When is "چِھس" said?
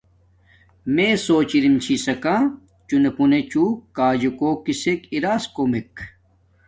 1.83-2.05